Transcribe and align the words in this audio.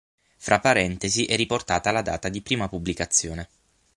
Fra 0.37 0.59
parentesi 0.59 1.25
è 1.25 1.35
riportata 1.35 1.91
la 1.91 2.01
data 2.01 2.27
di 2.27 2.41
prima 2.41 2.67
pubblicazione. 2.67 3.47